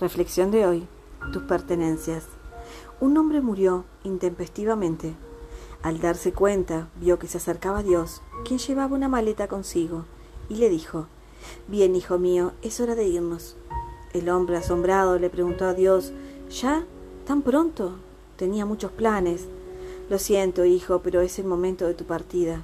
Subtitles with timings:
[0.00, 0.86] Reflexión de hoy.
[1.32, 2.22] Tus pertenencias.
[3.00, 5.16] Un hombre murió intempestivamente.
[5.82, 10.04] Al darse cuenta, vio que se acercaba a Dios, quien llevaba una maleta consigo,
[10.48, 11.06] y le dijo,
[11.66, 13.56] Bien, hijo mío, es hora de irnos.
[14.12, 16.12] El hombre asombrado le preguntó a Dios,
[16.48, 16.84] ¿Ya?
[17.26, 17.96] ¿Tan pronto?
[18.36, 19.46] Tenía muchos planes.
[20.08, 22.62] Lo siento, hijo, pero es el momento de tu partida.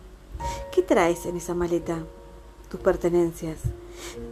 [0.72, 1.98] ¿Qué traes en esa maleta?
[2.70, 3.58] Tus pertenencias.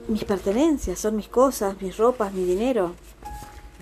[0.08, 2.94] Mis pertenencias son mis cosas, mis ropas, mi dinero.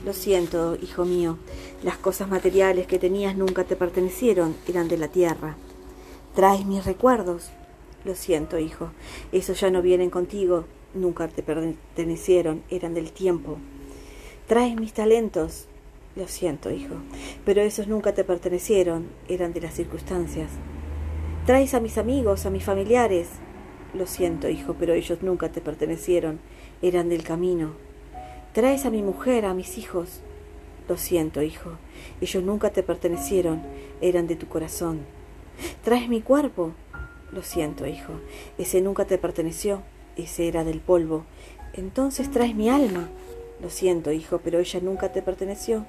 [0.04, 1.36] Lo siento, hijo mío,
[1.82, 5.56] las cosas materiales que tenías nunca te pertenecieron, eran de la tierra.
[6.34, 7.50] Traes mis recuerdos.
[8.04, 8.90] Lo siento, hijo,
[9.30, 10.64] esos ya no vienen contigo,
[10.94, 13.58] nunca te pertenecieron, eran del tiempo.
[14.46, 15.66] Traes mis talentos.
[16.16, 16.94] Lo siento, hijo,
[17.44, 20.50] pero esos nunca te pertenecieron, eran de las circunstancias.
[21.46, 23.28] Traes a mis amigos, a mis familiares.
[23.92, 26.38] Lo siento, hijo, pero ellos nunca te pertenecieron,
[26.80, 27.72] eran del camino.
[28.52, 30.20] Traes a mi mujer, a mis hijos.
[30.88, 31.72] Lo siento, hijo,
[32.20, 33.62] ellos nunca te pertenecieron,
[34.00, 35.00] eran de tu corazón.
[35.82, 36.72] Traes mi cuerpo.
[37.32, 38.14] Lo siento, hijo,
[38.58, 39.82] ese nunca te perteneció,
[40.16, 41.24] ese era del polvo.
[41.74, 43.08] Entonces traes mi alma.
[43.60, 45.84] Lo siento, hijo, pero ella nunca te perteneció,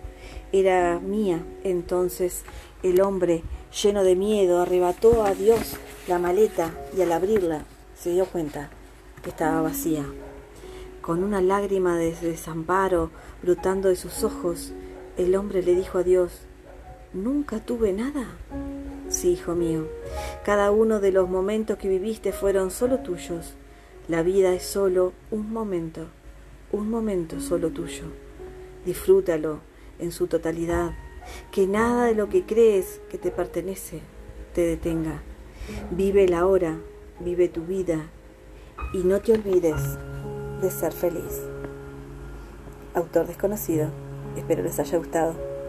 [0.52, 1.44] era mía.
[1.64, 2.44] Entonces
[2.84, 3.44] el hombre,
[3.84, 7.66] lleno de miedo, arrebató a Dios la maleta y al abrirla
[8.02, 8.72] se dio cuenta
[9.22, 10.04] que estaba vacía.
[11.02, 13.12] Con una lágrima de desamparo
[13.44, 14.74] brotando de sus ojos,
[15.18, 16.42] el hombre le dijo a Dios,
[17.14, 18.26] ¿Nunca tuve nada?
[19.10, 19.88] Sí, hijo mío,
[20.44, 23.54] cada uno de los momentos que viviste fueron solo tuyos.
[24.08, 26.08] La vida es solo un momento,
[26.72, 28.06] un momento solo tuyo.
[28.84, 29.60] Disfrútalo
[30.00, 30.94] en su totalidad,
[31.52, 34.00] que nada de lo que crees que te pertenece
[34.56, 35.22] te detenga.
[35.92, 36.80] Vive la hora,
[37.22, 38.10] vive tu vida
[38.94, 39.82] y no te olvides
[40.62, 41.42] de ser feliz.
[42.94, 43.88] Autor desconocido,
[44.36, 45.51] espero les haya gustado.